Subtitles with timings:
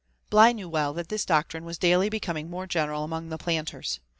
[0.31, 3.99] Bligh well knew that this doctrine was daily becoming more general among the planters.